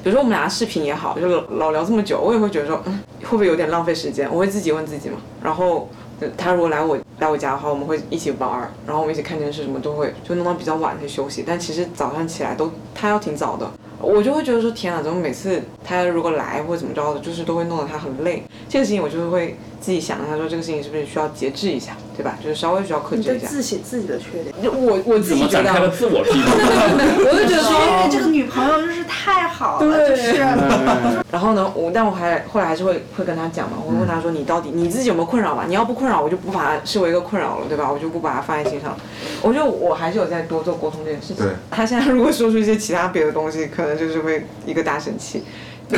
[0.00, 4.28] 比如说我们俩视频也好，就老老聊这么久，我也会觉得说，嗯，会不会有点浪费时间？
[4.30, 5.16] 我会自己问自己嘛。
[5.42, 5.88] 然后
[6.36, 11.42] 他如果来我来我家的话，我们会一起玩儿，然后我们一起看电视，什么都会，就弄到比较晚才休息。
[11.44, 13.68] 但其实早上起来都他要挺早的，
[14.04, 18.42] 我就会觉得说，天啊，怎么每次他如果来或怎么着的，就是都会弄得他很累。
[18.68, 22.38] 这个事情我就是会自己想一下，说这个事情是不是需要节制一下，对吧？
[22.42, 23.46] 就是稍微需要克制一下。
[23.46, 24.54] 自省自己的缺点。
[24.62, 26.42] 就我我自怎么己觉得啊，展开了自我批评？
[27.26, 30.34] 我就觉得说，因为这个女朋友就是太好了，就是
[31.30, 35.64] 然后呢，我但我还后来还是会会跟他讲嘛，我会问他说你到底你自己有没有困扰嘛？
[35.66, 37.90] 你要不困扰，我就不把它视为一个困扰了，对吧？
[37.90, 38.96] 我就不把它放在心上。
[39.42, 41.48] 我觉得我还是有在多做沟通这件事情对。
[41.70, 45.42] 他现在如果说出一些其他别的东西，可能就是会一个大生气。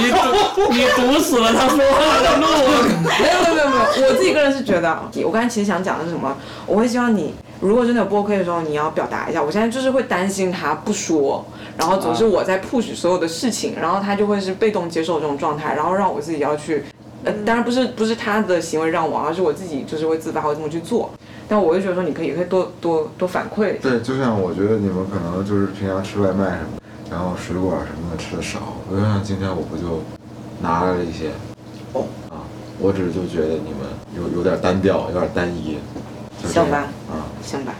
[0.00, 2.46] 你堵 你堵死了他说话的路。
[3.20, 6.36] 没有没有没有没有，我自己个人是觉得，我刚才其实想讲的是什么？
[6.66, 9.42] 我会希望你，如果真的有播客的时候，你要表达一下。
[9.42, 11.44] 我现在就是会担心他不说，
[11.76, 16.84] 然后总是我在 push 所有的事情，然后他就会是被动接受这种状态，然后让我自己要去，
[17.24, 21.10] 呃，当然不是不是他的行为让我，而是我自己就是会自发会这么去做。
[21.48, 23.76] 但我就觉得说，你可以可以多多多反馈。
[23.80, 26.79] 对，就像我觉得你们可能就是平常吃外卖什么的，
[27.10, 30.02] 然后水果什么的吃的少，我就像今天我不就
[30.62, 31.30] 拿来了一些，
[31.92, 32.46] 哦啊，
[32.78, 33.80] 我只是就觉得你们
[34.16, 35.78] 有有点单调，有点单一，
[36.46, 37.74] 行吧啊，行吧，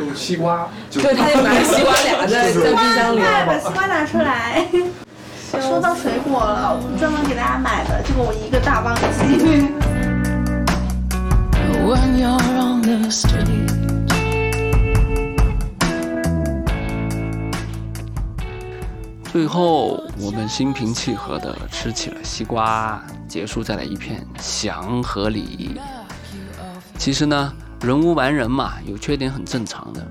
[0.00, 3.20] 有西瓜， 就对，他就拿西瓜俩在在冰箱里。
[3.20, 4.66] 快把西瓜拿出来。
[5.60, 9.00] 说到水果了，我专门给大家买的，结果我一个大忘记。
[11.86, 13.75] when you're on the street.
[19.36, 25.78] 最后，我们心平气和地吃起了西瓜，结束在了一片祥和里。
[26.96, 30.02] 其实呢，人无完人嘛，有缺点很正常的。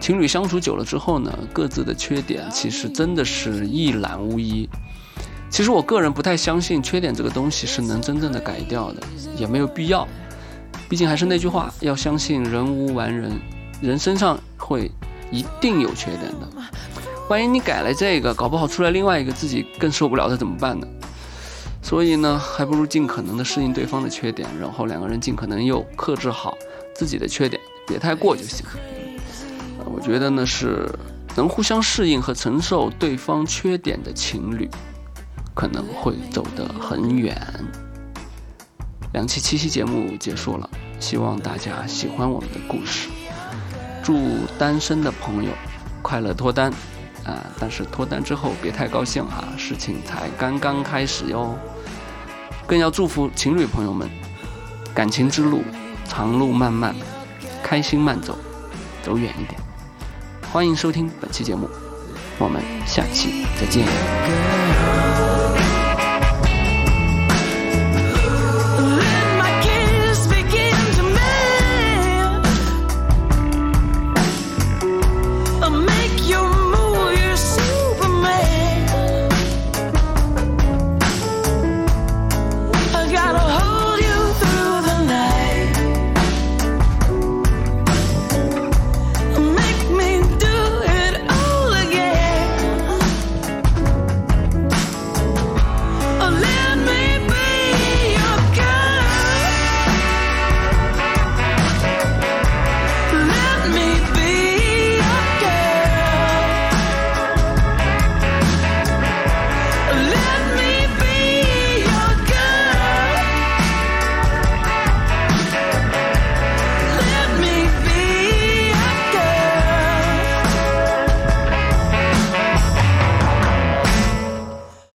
[0.00, 4.66] 情侣相处久了之后呢，各自的缺点其实真的是一览无遗。
[5.50, 9.02] 其实我个人不太相信缺点这个东西是能真正的改掉的，
[9.36, 10.08] 也没有必要。
[10.88, 13.38] 毕竟还是那句话，要相信人无完人，
[13.82, 14.90] 人身上会
[15.30, 16.48] 一定有缺点的。
[17.28, 20.86] 万一你改了这个，搞不好出来另外一个自己更受不了的怎么办呢？
[21.82, 26.56] 所以呢，还不如尽可能的适应对方的缺点，然后两个人尽可能又克制好
[26.94, 28.64] 自己的缺点，别太过就行。
[29.84, 30.88] 我觉得呢是
[31.36, 34.68] 能互相适应和承受对方缺点的情侣，
[35.54, 37.36] 可能会走得很远。
[39.12, 40.68] 两期七夕节目结束了，
[41.00, 43.08] 希望大家喜欢我们的故事。
[44.02, 44.16] 祝
[44.58, 45.50] 单身的朋友
[46.02, 46.72] 快乐脱单
[47.26, 47.44] 啊！
[47.58, 51.58] 但是脱单之后别太高兴哈、事情才刚刚开始哟。
[52.66, 54.08] 更要祝福情侣朋友们，
[54.94, 55.62] 感情之路
[56.08, 56.94] 长路漫漫，
[57.62, 58.38] 开心慢走，
[59.02, 59.60] 走远一点。
[60.52, 61.68] 欢迎收听本期节目，
[62.38, 64.65] 我们下期再见。